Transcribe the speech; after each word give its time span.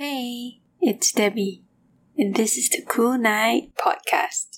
Hey, 0.00 0.62
it's 0.80 1.12
Debbie, 1.12 1.62
and 2.16 2.34
this 2.34 2.56
is 2.56 2.70
the 2.70 2.80
Cool 2.88 3.18
Night 3.18 3.72
Podcast. 3.76 4.56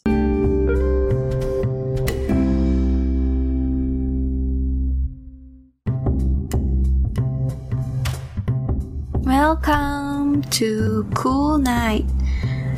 Welcome 9.26 10.42
to 10.42 11.10
Cool 11.16 11.58
Night. 11.58 12.06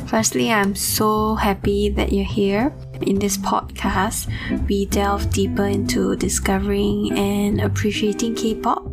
Firstly, 0.07 0.51
I'm 0.51 0.73
so 0.73 1.35
happy 1.35 1.89
that 1.89 2.11
you're 2.11 2.25
here. 2.25 2.73
In 3.01 3.19
this 3.19 3.37
podcast, 3.37 4.25
we 4.67 4.87
delve 4.87 5.29
deeper 5.29 5.67
into 5.67 6.15
discovering 6.15 7.15
and 7.15 7.61
appreciating 7.61 8.33
K 8.33 8.55
pop 8.55 8.89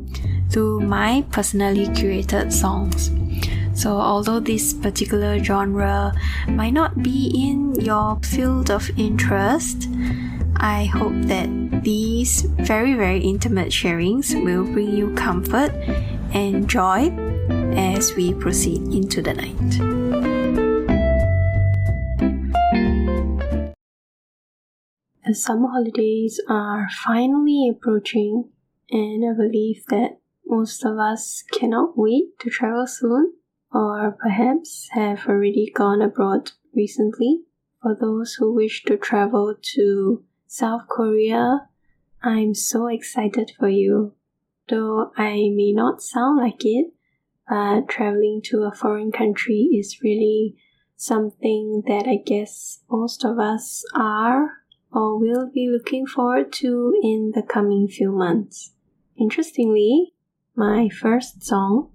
through 0.50 0.80
my 0.80 1.25
personally 1.30 1.86
curated 1.86 2.52
songs. 2.52 3.11
So, 3.75 3.96
although 3.96 4.39
this 4.39 4.73
particular 4.73 5.42
genre 5.42 6.12
might 6.48 6.73
not 6.73 7.02
be 7.02 7.33
in 7.34 7.74
your 7.80 8.19
field 8.23 8.70
of 8.70 8.91
interest, 8.98 9.88
I 10.56 10.84
hope 10.84 11.15
that 11.23 11.82
these 11.82 12.43
very, 12.43 12.95
very 12.95 13.20
intimate 13.20 13.69
sharings 13.69 14.34
will 14.45 14.65
bring 14.65 14.96
you 14.96 15.15
comfort 15.15 15.73
and 16.32 16.69
joy 16.69 17.10
as 17.74 18.15
we 18.15 18.34
proceed 18.34 18.82
into 18.95 19.23
the 19.23 19.34
night. 19.34 20.02
The 25.27 25.34
summer 25.34 25.68
holidays 25.68 26.41
are 26.48 26.88
finally 27.04 27.68
approaching, 27.70 28.51
and 28.91 29.24
I 29.24 29.34
believe 29.34 29.84
that 29.88 30.18
most 30.46 30.84
of 30.84 30.98
us 30.98 31.43
cannot 31.51 31.96
wait 31.96 32.38
to 32.41 32.51
travel 32.51 32.87
soon, 32.87 33.32
or 33.72 34.16
perhaps 34.20 34.88
have 34.92 35.26
already 35.26 35.72
gone 35.74 36.02
abroad 36.02 36.52
recently. 36.74 37.42
For 37.80 37.96
those 37.98 38.34
who 38.34 38.54
wish 38.54 38.84
to 38.84 38.96
travel 38.96 39.54
to 39.74 40.24
South 40.46 40.82
Korea, 40.88 41.68
I'm 42.23 42.54
so 42.54 42.87
excited 42.87 43.52
for 43.59 43.68
you. 43.68 44.14
Though 44.68 45.10
I 45.16 45.51
may 45.52 45.73
not 45.73 46.02
sound 46.02 46.38
like 46.38 46.64
it, 46.64 46.92
but 47.48 47.88
traveling 47.88 48.40
to 48.45 48.62
a 48.62 48.74
foreign 48.74 49.10
country 49.10 49.68
is 49.73 50.01
really 50.02 50.57
something 50.96 51.82
that 51.86 52.07
I 52.07 52.16
guess 52.24 52.80
most 52.90 53.24
of 53.24 53.38
us 53.38 53.84
are 53.95 54.59
or 54.92 55.18
will 55.18 55.51
be 55.52 55.68
looking 55.68 56.07
forward 56.07 56.52
to 56.52 56.95
in 57.02 57.32
the 57.34 57.42
coming 57.42 57.88
few 57.88 58.12
months. 58.12 58.73
Interestingly, 59.18 60.14
my 60.54 60.88
first 60.88 61.42
song 61.42 61.91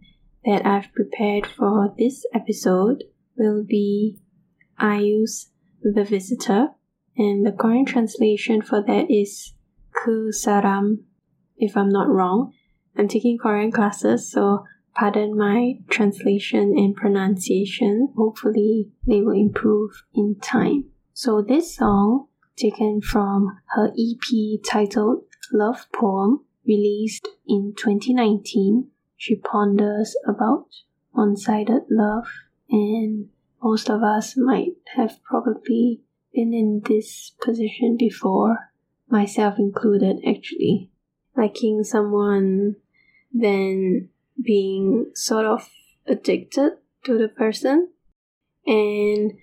that 0.47 0.65
I've 0.65 0.93
prepared 0.93 1.45
for 1.45 1.93
this 1.97 2.25
episode 2.33 3.03
will 3.35 3.65
be 3.67 4.17
IU's 4.81 5.51
The 5.83 6.05
Visitor, 6.05 6.69
and 7.17 7.45
the 7.45 7.51
Korean 7.51 7.85
translation 7.85 8.61
for 8.61 8.81
that 8.81 9.11
is 9.11 9.53
Ku 9.91 10.31
Saram, 10.31 10.99
if 11.57 11.75
I'm 11.75 11.89
not 11.89 12.07
wrong. 12.07 12.53
I'm 12.95 13.09
taking 13.09 13.37
Korean 13.37 13.73
classes, 13.73 14.31
so 14.31 14.63
pardon 14.95 15.37
my 15.37 15.79
translation 15.89 16.73
and 16.77 16.95
pronunciation. 16.95 18.13
Hopefully, 18.15 18.89
they 19.05 19.19
will 19.19 19.37
improve 19.37 20.03
in 20.15 20.37
time. 20.41 20.85
So, 21.11 21.41
this 21.41 21.75
song, 21.75 22.27
taken 22.55 23.01
from 23.01 23.59
her 23.75 23.89
EP 23.89 24.61
titled 24.65 25.23
Love 25.51 25.87
Poem, 25.91 26.45
released 26.65 27.27
in 27.45 27.73
2019, 27.75 28.91
she 29.17 29.35
ponders 29.35 30.15
about 30.27 30.67
one 31.11 31.35
sided 31.35 31.81
love, 31.89 32.27
and 32.69 33.29
most 33.61 33.89
of 33.89 34.03
us 34.03 34.37
might 34.37 34.75
have 34.95 35.21
probably 35.23 36.01
been 36.33 36.53
in 36.53 36.81
this 36.85 37.33
position 37.41 37.97
before, 37.97 38.69
myself 39.09 39.55
included, 39.57 40.17
actually. 40.27 40.91
Liking 41.35 41.83
someone, 41.83 42.75
then 43.33 44.09
being 44.41 45.11
sort 45.15 45.45
of 45.45 45.69
addicted 46.05 46.73
to 47.03 47.17
the 47.17 47.27
person, 47.27 47.89
and 48.65 49.33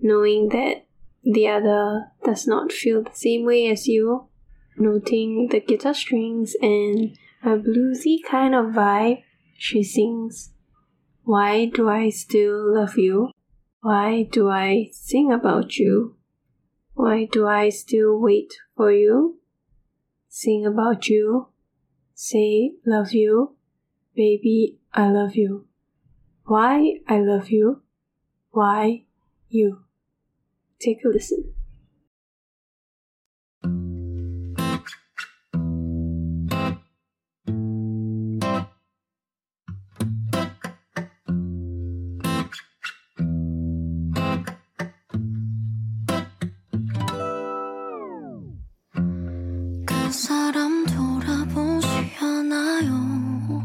knowing 0.00 0.48
that 0.48 0.86
the 1.22 1.48
other 1.48 2.12
does 2.24 2.46
not 2.46 2.72
feel 2.72 3.02
the 3.02 3.14
same 3.14 3.44
way 3.44 3.68
as 3.68 3.86
you 3.86 4.28
noting 4.76 5.48
the 5.50 5.60
guitar 5.60 5.92
strings 5.94 6.54
and 6.62 7.16
a 7.42 7.56
bluesy 7.56 8.18
kind 8.28 8.54
of 8.54 8.66
vibe, 8.66 9.22
she 9.60 9.82
sings, 9.82 10.52
Why 11.24 11.66
do 11.66 11.88
I 11.88 12.10
still 12.10 12.74
love 12.74 12.96
you? 12.96 13.32
Why 13.80 14.22
do 14.22 14.48
I 14.48 14.88
sing 14.92 15.32
about 15.32 15.76
you? 15.76 16.16
Why 16.94 17.26
do 17.30 17.46
I 17.48 17.68
still 17.70 18.20
wait 18.20 18.54
for 18.76 18.92
you? 18.92 19.40
Sing 20.28 20.64
about 20.64 21.08
you, 21.08 21.48
say 22.14 22.74
love 22.86 23.12
you, 23.12 23.56
baby, 24.14 24.78
I 24.94 25.10
love 25.10 25.34
you. 25.34 25.66
Why 26.44 27.00
I 27.08 27.18
love 27.18 27.50
you? 27.50 27.82
Why 28.52 29.06
you? 29.48 29.84
Take 30.78 31.04
a 31.04 31.08
listen. 31.08 31.57
사람 50.10 50.86
돌아보지 50.86 51.88
않아요? 52.20 53.62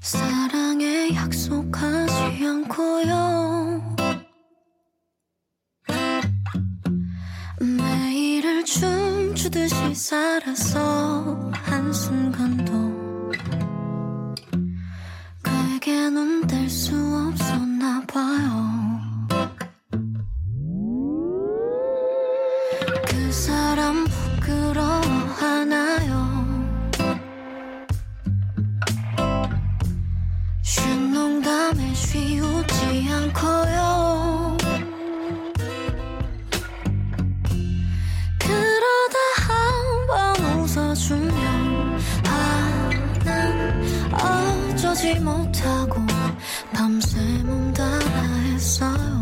사랑에 0.00 1.14
약속하지 1.14 2.44
않고요. 2.44 3.96
매일을 7.60 8.64
춤추듯이 8.64 9.94
살아서 9.94 10.85
어쩌지 45.06 45.20
못하고 45.20 46.00
밤새 46.72 47.20
몸 47.44 47.72
따라 47.72 48.22
했어요 48.52 49.15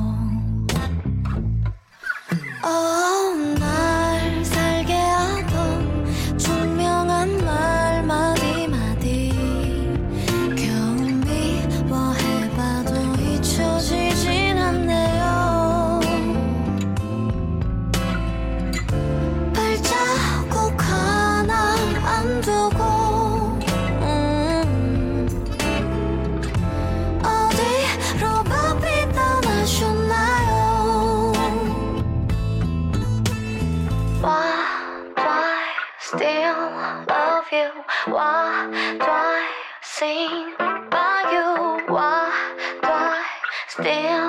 still 36.17 36.61
love 37.09 37.45
you? 37.51 37.71
Do 38.07 38.15
I 38.17 39.49
sing 39.83 40.55
by 40.91 41.17
you? 41.35 41.87
Do 41.87 41.95
I 41.97 43.25
still 43.69 44.24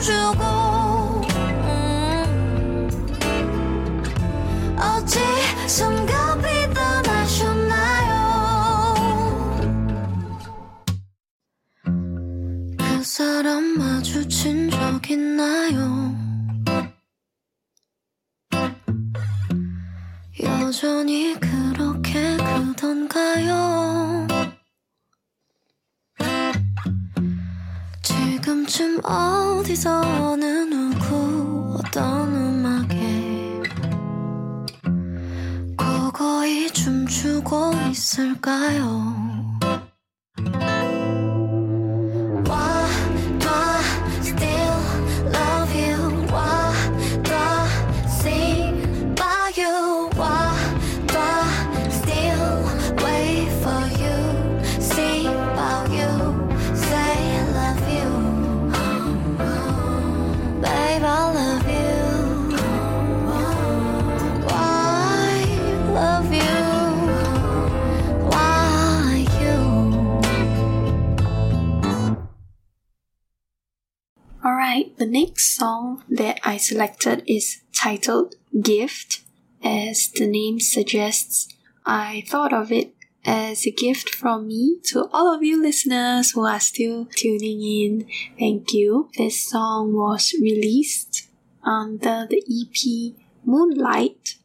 주고 0.00 0.44
음. 1.64 2.88
어찌 4.78 5.18
숨가비 5.66 6.72
떠나셨나요? 6.72 8.12
그 12.78 13.02
사람 13.02 13.64
마주친 13.76 14.70
적 14.70 15.10
있나요? 15.10 16.14
여전히 20.40 21.34
그렇게 21.40 22.36
크던가요 22.36 23.67
지금쯤 28.78 29.00
어디서 29.04 30.00
어느 30.22 30.44
누구 30.44 31.78
어떤 31.80 32.32
음악에 32.32 33.60
고거히 35.76 36.70
춤추고 36.70 37.72
있을까요 37.90 39.27
the 74.98 75.06
next 75.06 75.54
song 75.54 76.02
that 76.08 76.40
I 76.42 76.56
selected 76.56 77.22
is 77.26 77.62
titled 77.72 78.34
Gift. 78.60 79.22
As 79.62 80.08
the 80.08 80.26
name 80.26 80.58
suggests, 80.58 81.48
I 81.86 82.24
thought 82.26 82.52
of 82.52 82.72
it 82.72 82.94
as 83.24 83.66
a 83.66 83.70
gift 83.70 84.08
from 84.08 84.48
me 84.48 84.78
to 84.84 85.08
all 85.12 85.32
of 85.32 85.42
you 85.42 85.60
listeners 85.60 86.32
who 86.32 86.44
are 86.44 86.60
still 86.60 87.06
tuning 87.06 87.62
in. 87.62 88.06
Thank 88.38 88.72
you. 88.72 89.08
This 89.16 89.40
song 89.40 89.94
was 89.94 90.34
released 90.40 91.28
under 91.62 92.26
the 92.28 92.42
EP 92.48 93.14
Moonlight 93.44 94.36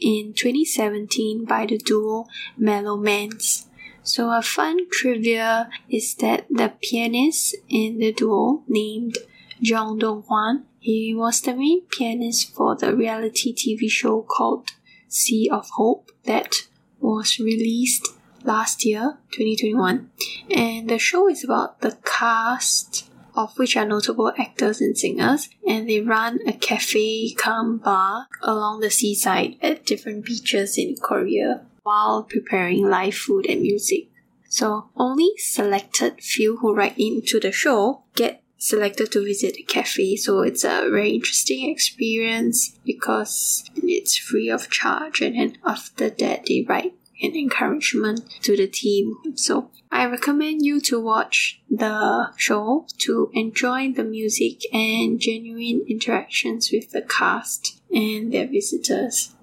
in 0.00 0.34
2017 0.34 1.44
by 1.44 1.66
the 1.66 1.78
duo 1.78 2.26
MeloMance. 2.60 3.66
So 4.02 4.30
a 4.30 4.42
fun 4.42 4.90
trivia 4.90 5.70
is 5.88 6.14
that 6.16 6.46
the 6.50 6.72
pianist 6.82 7.56
in 7.68 7.98
the 7.98 8.12
duo 8.12 8.62
named 8.68 9.18
Jong 9.62 9.98
Dong 9.98 10.22
Hwan, 10.22 10.64
he 10.80 11.14
was 11.14 11.40
the 11.40 11.54
main 11.54 11.82
pianist 11.86 12.54
for 12.54 12.76
the 12.76 12.94
reality 12.94 13.54
TV 13.54 13.88
show 13.88 14.22
called 14.22 14.70
Sea 15.08 15.48
of 15.50 15.68
Hope 15.70 16.10
that 16.24 16.54
was 17.00 17.38
released 17.38 18.08
last 18.42 18.84
year, 18.84 19.18
2021. 19.32 20.10
And 20.50 20.88
the 20.88 20.98
show 20.98 21.28
is 21.28 21.44
about 21.44 21.80
the 21.80 21.96
cast 22.04 23.08
of 23.34 23.56
which 23.58 23.76
are 23.76 23.86
notable 23.86 24.32
actors 24.38 24.80
and 24.80 24.96
singers, 24.96 25.48
and 25.66 25.88
they 25.88 26.00
run 26.00 26.38
a 26.46 26.52
cafe 26.52 27.32
come 27.34 27.78
bar 27.78 28.28
along 28.42 28.80
the 28.80 28.90
seaside 28.90 29.56
at 29.60 29.84
different 29.84 30.24
beaches 30.24 30.78
in 30.78 30.94
Korea 31.02 31.62
while 31.82 32.22
preparing 32.22 32.88
live 32.88 33.14
food 33.14 33.46
and 33.46 33.60
music. 33.60 34.08
So 34.48 34.90
only 34.96 35.32
selected 35.36 36.20
few 36.20 36.58
who 36.58 36.74
write 36.74 36.96
into 36.96 37.40
the 37.40 37.50
show 37.50 38.04
get 38.14 38.43
selected 38.64 39.12
to 39.12 39.22
visit 39.22 39.54
the 39.54 39.62
cafe. 39.62 40.16
So 40.16 40.40
it's 40.40 40.64
a 40.64 40.88
very 40.90 41.10
interesting 41.10 41.68
experience 41.68 42.78
because 42.84 43.70
it's 43.76 44.16
free 44.16 44.48
of 44.48 44.70
charge 44.70 45.20
and 45.20 45.36
then 45.36 45.58
after 45.66 46.08
that 46.08 46.46
they 46.46 46.64
write 46.66 46.94
an 47.20 47.36
encouragement 47.36 48.24
to 48.42 48.56
the 48.56 48.66
team. 48.66 49.16
So 49.34 49.70
I 49.92 50.06
recommend 50.06 50.64
you 50.64 50.80
to 50.80 50.98
watch 50.98 51.60
the 51.70 52.32
show 52.38 52.86
to 53.00 53.30
enjoy 53.34 53.92
the 53.92 54.02
music 54.02 54.62
and 54.72 55.20
genuine 55.20 55.84
interactions 55.86 56.70
with 56.72 56.92
the 56.92 57.02
cast 57.02 57.82
and 57.92 58.32
their 58.32 58.46
visitors. 58.46 59.34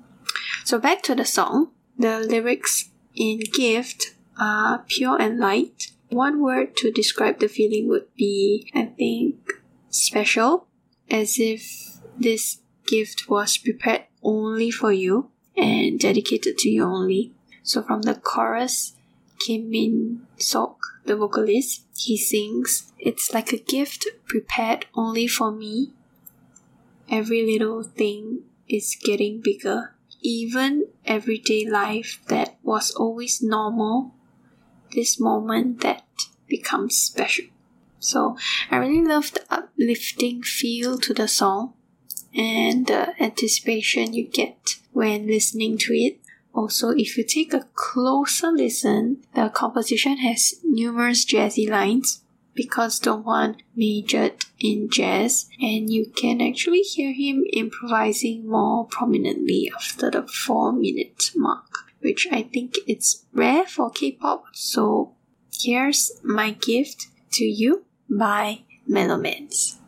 So 0.65 0.79
back 0.79 1.03
to 1.03 1.13
the 1.13 1.25
song. 1.25 1.69
The 1.95 2.19
lyrics 2.21 2.89
in 3.13 3.41
Gift 3.53 4.15
are 4.39 4.83
pure 4.87 5.21
and 5.21 5.37
light. 5.37 5.90
One 6.11 6.41
word 6.41 6.75
to 6.77 6.91
describe 6.91 7.39
the 7.39 7.47
feeling 7.47 7.87
would 7.87 8.13
be, 8.15 8.69
I 8.75 8.85
think, 8.85 9.53
special, 9.89 10.67
as 11.09 11.39
if 11.39 12.01
this 12.17 12.57
gift 12.85 13.29
was 13.29 13.57
prepared 13.57 14.03
only 14.21 14.71
for 14.71 14.91
you 14.91 15.31
and 15.55 15.97
dedicated 15.97 16.57
to 16.59 16.69
you 16.69 16.83
only. 16.83 17.31
So 17.63 17.81
from 17.81 18.01
the 18.01 18.15
chorus, 18.15 18.93
Kim 19.39 19.69
Min 19.69 20.27
Sok, 20.37 20.77
the 21.05 21.15
vocalist, 21.15 21.85
he 21.97 22.17
sings, 22.17 22.91
It's 22.99 23.33
like 23.33 23.53
a 23.53 23.57
gift 23.57 24.05
prepared 24.27 24.87
only 24.93 25.27
for 25.27 25.49
me. 25.49 25.93
Every 27.09 27.45
little 27.45 27.83
thing 27.83 28.43
is 28.67 28.97
getting 29.01 29.39
bigger. 29.39 29.95
Even 30.21 30.87
everyday 31.05 31.65
life 31.65 32.19
that 32.27 32.57
was 32.63 32.91
always 32.91 33.41
normal, 33.41 34.13
this 34.91 35.19
moment 35.19 35.81
that 35.81 36.03
becomes 36.47 36.97
special. 36.97 37.45
So 37.99 38.37
I 38.69 38.77
really 38.77 39.05
love 39.05 39.31
the 39.31 39.43
uplifting 39.49 40.41
feel 40.41 40.97
to 40.99 41.13
the 41.13 41.27
song 41.27 41.73
and 42.35 42.87
the 42.87 43.13
anticipation 43.21 44.13
you 44.13 44.27
get 44.27 44.77
when 44.91 45.27
listening 45.27 45.77
to 45.79 45.93
it. 45.93 46.19
Also, 46.53 46.89
if 46.89 47.17
you 47.17 47.23
take 47.23 47.53
a 47.53 47.67
closer 47.75 48.51
listen, 48.51 49.23
the 49.35 49.49
composition 49.49 50.17
has 50.17 50.55
numerous 50.63 51.25
jazzy 51.25 51.69
lines 51.69 52.23
because 52.53 52.99
Donghwan 52.99 53.55
majored 53.75 54.45
in 54.59 54.89
jazz 54.89 55.47
and 55.61 55.89
you 55.89 56.11
can 56.13 56.41
actually 56.41 56.81
hear 56.81 57.13
him 57.13 57.45
improvising 57.53 58.47
more 58.47 58.85
prominently 58.85 59.71
after 59.73 60.11
the 60.11 60.27
4 60.27 60.73
minute 60.73 61.31
mark, 61.35 61.90
which 62.01 62.27
I 62.31 62.43
think 62.43 62.75
it's 62.87 63.25
rare 63.33 63.65
for 63.65 63.89
K-pop. 63.89 64.45
So 64.53 65.15
here's 65.51 66.11
my 66.23 66.51
gift 66.51 67.07
to 67.33 67.45
you 67.45 67.85
by 68.09 68.63
MeloMance. 68.89 69.80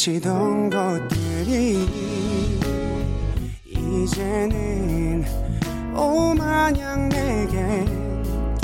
놓치던 0.00 0.70
것들이 0.70 1.86
이제는 3.66 5.22
오마냥 5.94 7.10
내게 7.10 7.84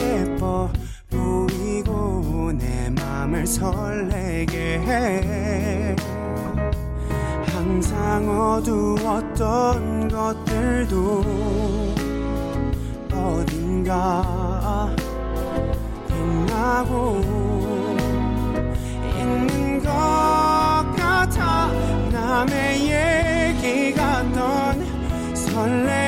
예뻐 0.00 0.70
보이고 1.10 2.52
내 2.58 2.88
맘을 2.88 3.46
설레게 3.46 4.78
해. 4.78 5.96
항상 7.52 8.28
어두웠던 8.30 10.08
것들도 10.08 11.22
어딘가 13.12 14.94
빛나고 16.08 17.20
있는 19.18 19.82
것. 19.82 20.35
밤에 22.36 23.54
얘기 23.54 23.94
같던 23.94 25.34
설레. 25.34 26.05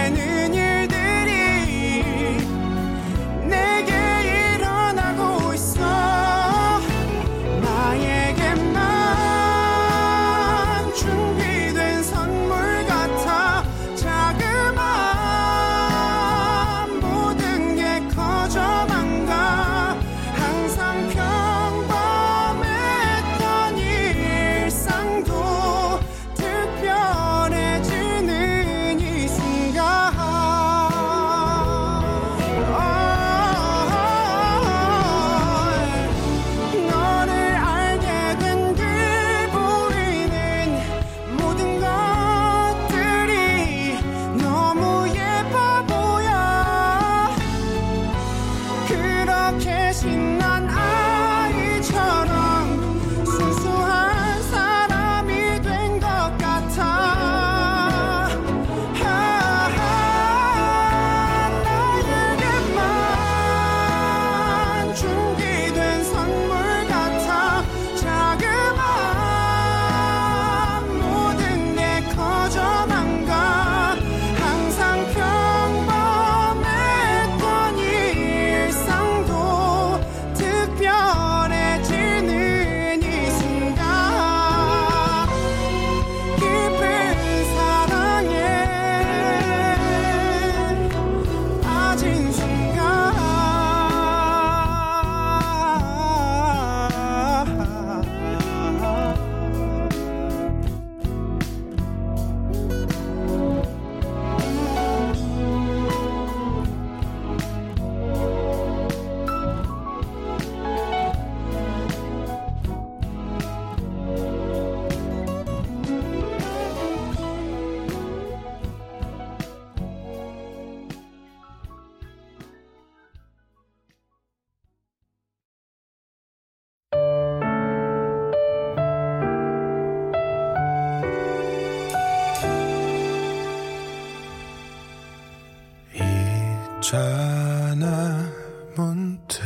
괜찮아 136.88 138.32
문득. 138.74 139.42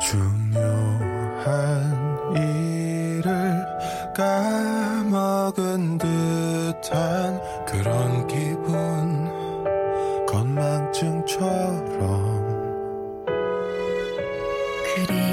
중요한 0.00 1.44
일을 2.34 3.66
까먹은 4.16 5.98
듯한 5.98 7.42
그런 7.66 8.26
기분. 8.26 9.26
건망증처럼. 10.26 11.76
그래. 14.94 15.25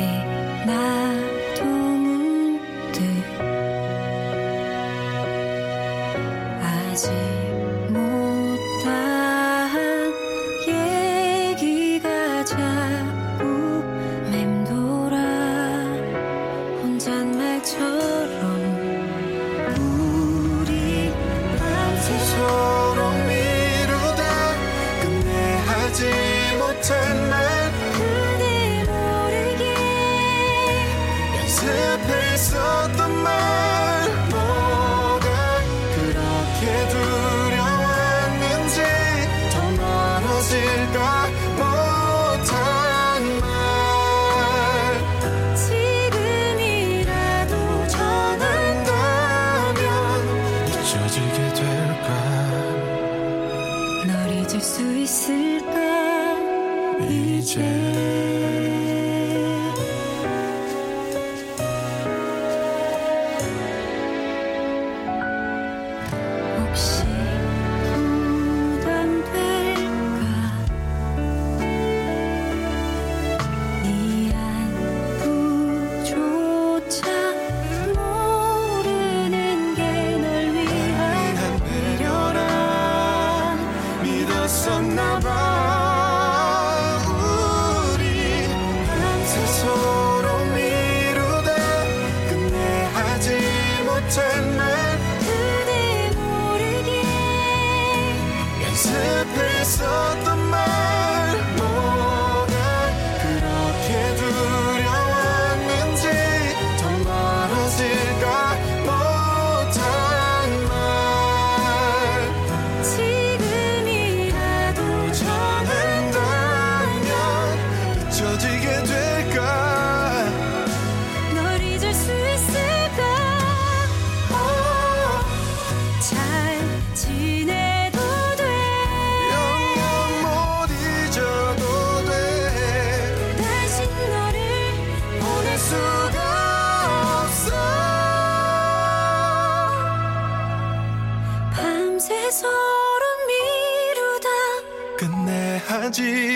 끝 145.94 146.33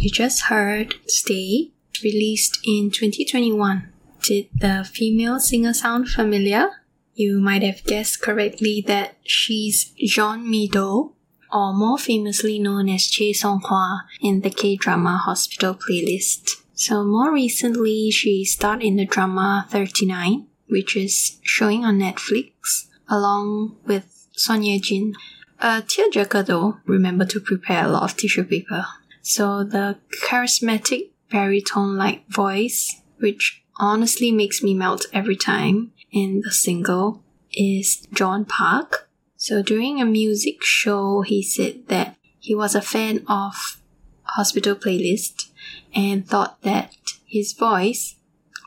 You 0.00 0.08
just 0.08 0.44
heard 0.44 0.94
Stay, 1.06 1.72
released 2.02 2.58
in 2.64 2.90
2021. 2.90 3.92
Did 4.22 4.48
the 4.58 4.88
female 4.90 5.38
singer 5.38 5.74
sound 5.74 6.08
familiar? 6.08 6.70
You 7.12 7.38
might 7.38 7.62
have 7.62 7.84
guessed 7.84 8.22
correctly 8.22 8.82
that 8.86 9.16
she's 9.24 9.92
Jeon 10.02 10.46
Mi-do, 10.46 11.12
or 11.52 11.74
more 11.74 11.98
famously 11.98 12.58
known 12.58 12.88
as 12.88 13.02
Chae 13.02 13.36
Song-hwa 13.36 13.98
in 14.22 14.40
the 14.40 14.48
K-drama 14.48 15.18
Hospital 15.18 15.74
playlist. 15.74 16.48
So 16.72 17.04
more 17.04 17.30
recently, 17.30 18.10
she 18.10 18.46
starred 18.46 18.82
in 18.82 18.96
the 18.96 19.04
drama 19.04 19.66
39, 19.68 20.46
which 20.66 20.96
is 20.96 21.38
showing 21.42 21.84
on 21.84 21.98
Netflix, 21.98 22.86
along 23.06 23.76
with 23.84 24.26
Son 24.32 24.62
Ye-jin. 24.62 25.14
A 25.58 25.82
tearjerker 25.82 26.46
though, 26.46 26.78
remember 26.86 27.26
to 27.26 27.38
prepare 27.38 27.84
a 27.84 27.90
lot 27.90 28.04
of 28.04 28.16
tissue 28.16 28.44
paper. 28.44 28.86
So 29.22 29.64
the 29.64 29.98
charismatic 30.24 31.10
baritone-like 31.30 32.28
voice, 32.28 33.02
which 33.18 33.62
honestly 33.78 34.32
makes 34.32 34.62
me 34.62 34.74
melt 34.74 35.06
every 35.12 35.36
time 35.36 35.92
in 36.10 36.42
the 36.44 36.50
single, 36.50 37.22
is 37.52 38.06
John 38.12 38.44
Park. 38.44 39.08
So 39.36 39.62
during 39.62 40.00
a 40.00 40.04
music 40.04 40.62
show, 40.62 41.22
he 41.22 41.42
said 41.42 41.88
that 41.88 42.16
he 42.38 42.54
was 42.54 42.74
a 42.74 42.82
fan 42.82 43.24
of 43.28 43.80
Hospital 44.24 44.74
Playlist 44.74 45.50
and 45.94 46.26
thought 46.26 46.62
that 46.62 46.94
his 47.26 47.52
voice 47.52 48.16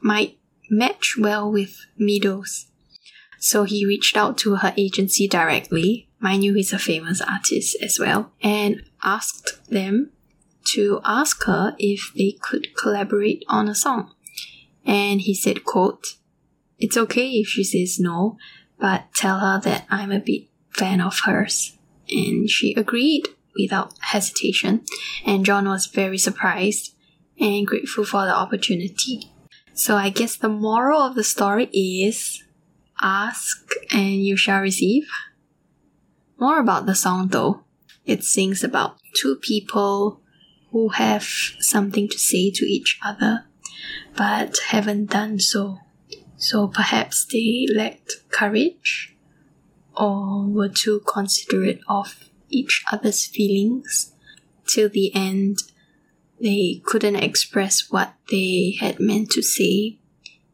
might 0.01 0.37
match 0.69 1.15
well 1.17 1.51
with 1.51 1.85
Mido's. 1.97 2.67
So 3.39 3.63
he 3.63 3.85
reached 3.85 4.15
out 4.15 4.37
to 4.39 4.57
her 4.57 4.73
agency 4.77 5.27
directly. 5.27 6.07
Mind 6.19 6.43
you, 6.43 6.53
he's 6.53 6.73
a 6.73 6.79
famous 6.79 7.21
artist 7.21 7.75
as 7.81 7.99
well, 7.99 8.31
and 8.41 8.83
asked 9.03 9.59
them 9.69 10.11
to 10.65 11.01
ask 11.03 11.43
her 11.45 11.75
if 11.77 12.11
they 12.15 12.37
could 12.41 12.75
collaborate 12.75 13.43
on 13.47 13.67
a 13.67 13.75
song. 13.75 14.13
And 14.85 15.21
he 15.21 15.33
said, 15.33 15.63
quote, 15.63 16.17
It's 16.79 16.97
okay 16.97 17.31
if 17.31 17.47
she 17.47 17.63
says 17.63 17.99
no, 17.99 18.37
but 18.79 19.13
tell 19.13 19.39
her 19.39 19.59
that 19.61 19.85
I'm 19.89 20.11
a 20.11 20.19
big 20.19 20.49
fan 20.71 21.01
of 21.01 21.19
hers. 21.25 21.77
And 22.09 22.49
she 22.49 22.73
agreed 22.73 23.27
without 23.57 23.93
hesitation, 23.99 24.83
and 25.25 25.45
John 25.45 25.67
was 25.67 25.85
very 25.85 26.17
surprised 26.17 26.95
and 27.39 27.67
grateful 27.67 28.03
for 28.03 28.25
the 28.25 28.35
opportunity. 28.35 29.31
So 29.73 29.95
I 29.95 30.09
guess 30.09 30.35
the 30.35 30.49
moral 30.49 31.01
of 31.01 31.15
the 31.15 31.23
story 31.23 31.65
is 31.73 32.43
ask 33.01 33.71
and 33.91 34.23
you 34.23 34.37
shall 34.37 34.61
receive. 34.61 35.07
More 36.39 36.59
about 36.59 36.85
the 36.85 36.95
song 36.95 37.29
though. 37.29 37.63
It 38.05 38.23
sings 38.23 38.63
about 38.63 38.97
two 39.15 39.37
people 39.37 40.21
who 40.73 40.89
have 40.89 41.23
something 41.59 42.09
to 42.09 42.19
say 42.19 42.51
to 42.51 42.65
each 42.65 42.99
other 43.05 43.45
but 44.17 44.57
haven't 44.69 45.11
done 45.11 45.39
so. 45.39 45.79
So 46.35 46.67
perhaps 46.67 47.25
they 47.25 47.67
lacked 47.73 48.23
courage 48.29 49.15
or 49.95 50.45
were 50.47 50.69
too 50.69 51.01
considerate 51.07 51.79
of 51.87 52.29
each 52.49 52.83
other's 52.91 53.25
feelings. 53.25 54.13
Till 54.65 54.89
the 54.89 55.13
end, 55.15 55.59
they 56.41 56.81
couldn't 56.85 57.17
express 57.17 57.91
what 57.91 58.15
they 58.31 58.75
had 58.79 58.99
meant 58.99 59.29
to 59.31 59.41
say 59.41 59.99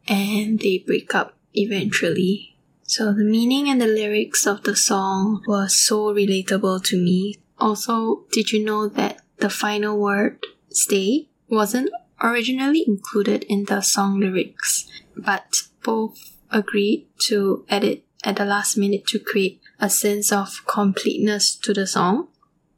and 0.06 0.60
they 0.60 0.78
break 0.78 1.14
up 1.14 1.36
eventually. 1.54 2.56
So 2.82 3.12
the 3.12 3.24
meaning 3.24 3.68
and 3.68 3.80
the 3.80 3.86
lyrics 3.86 4.46
of 4.46 4.64
the 4.64 4.76
song 4.76 5.44
were 5.46 5.68
so 5.68 6.12
relatable 6.12 6.84
to 6.84 6.96
me. 6.96 7.36
Also, 7.58 8.24
did 8.32 8.52
you 8.52 8.64
know 8.64 8.88
that 8.88 9.20
the 9.40 9.50
final 9.50 9.98
word, 9.98 10.38
stay, 10.70 11.28
wasn't 11.48 11.90
originally 12.22 12.84
included 12.86 13.44
in 13.48 13.64
the 13.64 13.80
song 13.80 14.20
lyrics, 14.20 14.86
but 15.16 15.62
both 15.82 16.36
agreed 16.50 17.06
to 17.26 17.64
add 17.68 17.84
it 17.84 18.04
at 18.24 18.36
the 18.36 18.44
last 18.44 18.76
minute 18.76 19.06
to 19.06 19.18
create 19.18 19.60
a 19.78 19.88
sense 19.88 20.30
of 20.30 20.62
completeness 20.66 21.54
to 21.56 21.72
the 21.72 21.86
song. 21.86 22.28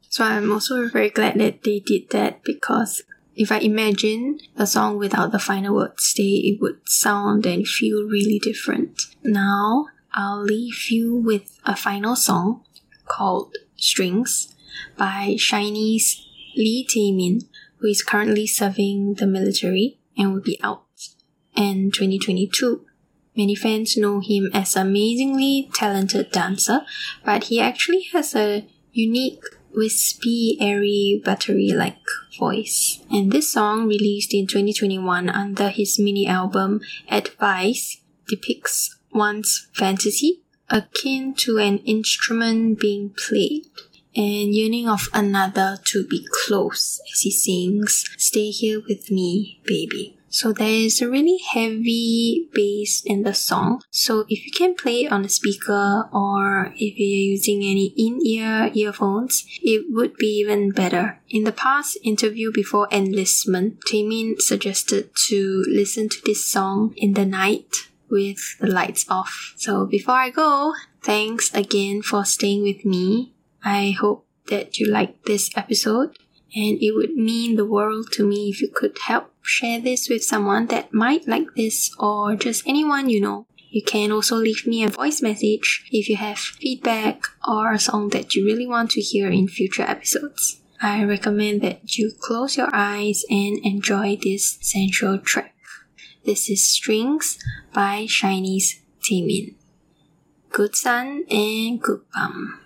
So 0.09 0.23
I'm 0.23 0.51
also 0.51 0.87
very 0.87 1.09
glad 1.09 1.35
that 1.39 1.63
they 1.63 1.79
did 1.79 2.09
that 2.11 2.43
because 2.43 3.01
if 3.35 3.51
I 3.51 3.57
imagine 3.57 4.39
a 4.55 4.67
song 4.67 4.97
without 4.97 5.31
the 5.31 5.39
final 5.39 5.75
word 5.75 5.99
stay, 5.99 6.35
it 6.45 6.61
would 6.61 6.87
sound 6.87 7.45
and 7.45 7.67
feel 7.67 8.03
really 8.03 8.39
different. 8.39 9.01
Now 9.23 9.87
I'll 10.13 10.43
leave 10.43 10.89
you 10.91 11.15
with 11.15 11.59
a 11.65 11.75
final 11.75 12.15
song 12.15 12.63
called 13.05 13.57
Strings 13.75 14.53
by 14.97 15.35
SHINee's 15.37 16.22
Lee 16.55 16.85
Tae-min, 16.87 17.41
who 17.77 17.87
is 17.87 18.03
currently 18.03 18.47
serving 18.47 19.15
the 19.15 19.27
military 19.27 19.99
and 20.17 20.33
will 20.33 20.41
be 20.41 20.59
out 20.63 20.85
in 21.55 21.91
2022. 21.91 22.85
Many 23.35 23.55
fans 23.55 23.97
know 23.97 24.19
him 24.19 24.49
as 24.53 24.75
an 24.75 24.87
amazingly 24.87 25.69
talented 25.73 26.31
dancer, 26.31 26.85
but 27.25 27.45
he 27.45 27.59
actually 27.59 28.03
has 28.13 28.35
a 28.35 28.67
unique, 28.91 29.43
wispy, 29.75 30.57
airy, 30.61 31.21
buttery-like 31.25 31.97
voice. 32.37 32.99
And 33.11 33.31
this 33.31 33.51
song, 33.51 33.87
released 33.87 34.33
in 34.33 34.45
2021 34.45 35.29
under 35.29 35.69
his 35.69 35.97
mini 35.97 36.27
album 36.27 36.81
Advice, 37.09 38.01
depicts 38.27 38.97
one's 39.11 39.67
fantasy 39.73 40.41
akin 40.69 41.33
to 41.35 41.57
an 41.57 41.79
instrument 41.79 42.79
being 42.79 43.13
played 43.27 43.65
and 44.15 44.53
yearning 44.55 44.87
of 44.87 45.09
another 45.13 45.77
to 45.85 46.05
be 46.07 46.27
close 46.45 47.01
as 47.13 47.21
he 47.21 47.31
sings, 47.31 48.05
Stay 48.17 48.49
here 48.49 48.81
with 48.87 49.11
me, 49.11 49.61
baby. 49.65 50.17
So 50.33 50.51
there 50.51 50.67
is 50.67 50.99
a 50.99 51.07
really 51.07 51.37
heavy 51.37 52.49
bass 52.53 53.03
in 53.05 53.21
the 53.21 53.35
song. 53.35 53.83
So 53.91 54.25
if 54.29 54.43
you 54.47 54.51
can 54.51 54.73
play 54.73 55.05
it 55.05 55.11
on 55.11 55.23
a 55.23 55.29
speaker 55.29 56.09
or 56.11 56.73
if 56.75 56.97
you're 56.97 57.33
using 57.37 57.61
any 57.61 57.93
in-ear 57.95 58.71
earphones, 58.73 59.45
it 59.61 59.85
would 59.89 60.17
be 60.17 60.39
even 60.39 60.71
better. 60.71 61.19
In 61.29 61.43
the 61.43 61.51
past 61.51 61.99
interview 62.03 62.51
before 62.51 62.87
enlistment, 62.91 63.81
Taemin 63.81 64.41
suggested 64.41 65.11
to 65.27 65.63
listen 65.67 66.09
to 66.09 66.17
this 66.25 66.43
song 66.43 66.95
in 66.97 67.13
the 67.13 67.27
night 67.27 67.89
with 68.09 68.57
the 68.59 68.67
lights 68.67 69.05
off. 69.09 69.53
So 69.57 69.85
before 69.85 70.15
I 70.15 70.31
go, 70.31 70.73
thanks 71.03 71.53
again 71.53 72.01
for 72.01 72.25
staying 72.25 72.63
with 72.63 72.83
me. 72.85 73.32
I 73.63 73.91
hope 73.91 74.25
that 74.49 74.77
you 74.79 74.91
liked 74.91 75.25
this 75.25 75.49
episode 75.55 76.17
and 76.55 76.77
it 76.81 76.91
would 76.93 77.15
mean 77.15 77.55
the 77.55 77.65
world 77.65 78.11
to 78.13 78.25
me 78.27 78.49
if 78.49 78.61
you 78.61 78.69
could 78.69 78.97
help 79.07 79.33
share 79.41 79.81
this 79.81 80.09
with 80.09 80.23
someone 80.23 80.67
that 80.67 80.93
might 80.93 81.27
like 81.27 81.47
this 81.55 81.91
or 81.99 82.35
just 82.35 82.67
anyone 82.67 83.09
you 83.09 83.21
know. 83.21 83.47
You 83.69 83.83
can 83.83 84.11
also 84.11 84.35
leave 84.35 84.67
me 84.67 84.83
a 84.83 84.89
voice 84.89 85.21
message 85.21 85.85
if 85.91 86.07
you 86.07 86.15
have 86.17 86.37
feedback 86.37 87.23
or 87.47 87.71
a 87.71 87.79
song 87.79 88.09
that 88.09 88.35
you 88.35 88.45
really 88.45 88.67
want 88.67 88.91
to 88.91 89.01
hear 89.01 89.29
in 89.29 89.47
future 89.47 89.81
episodes. 89.81 90.61
I 90.79 91.03
recommend 91.03 91.61
that 91.61 91.97
you 91.97 92.11
close 92.19 92.55
your 92.55 92.69
eyes 92.71 93.23
and 93.29 93.57
enjoy 93.63 94.17
this 94.21 94.59
sensual 94.61 95.17
track. 95.17 95.55
This 96.23 96.49
is 96.49 96.67
Strings 96.67 97.39
by 97.73 98.05
SHINee's 98.05 98.79
Taemin. 99.01 99.55
Good 100.51 100.75
sun 100.75 101.23
and 101.31 101.81
good 101.81 102.01
bum. 102.13 102.62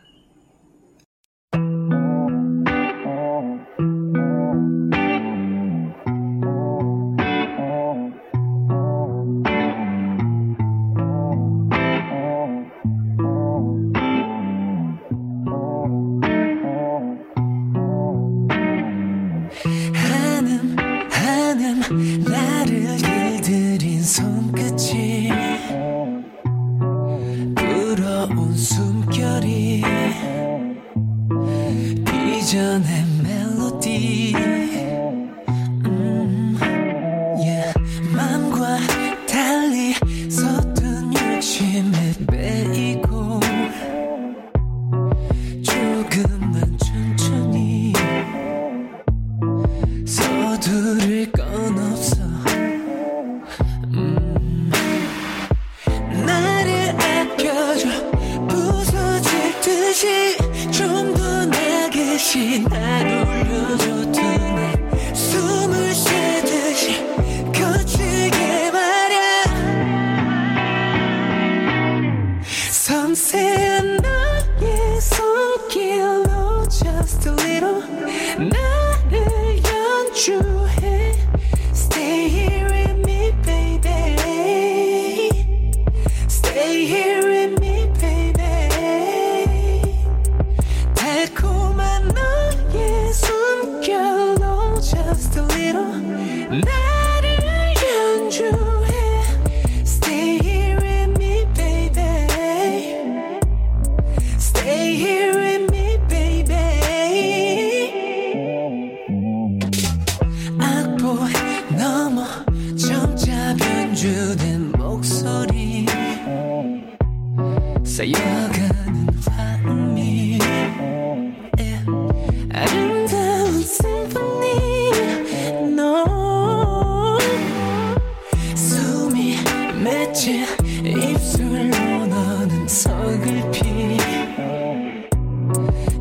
제 130.27 130.45
입술로 130.83 132.05
너는 132.05 132.67
서글피 132.67 133.97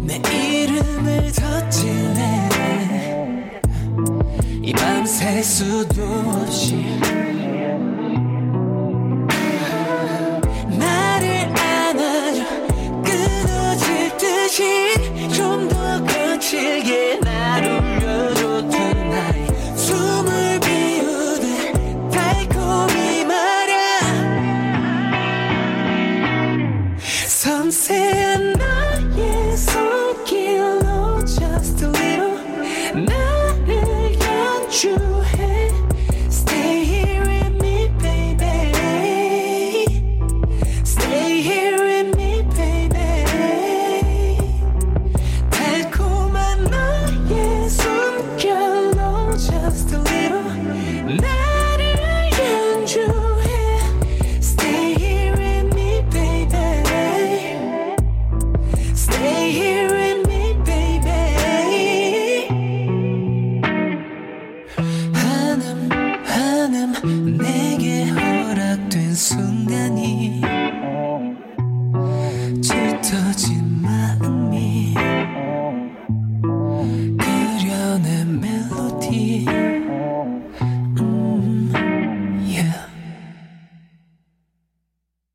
내 0.00 0.16
이름을 0.16 1.30
덧지네 1.30 2.48
이 4.64 4.72
밤새 4.72 5.40
수도 5.44 6.02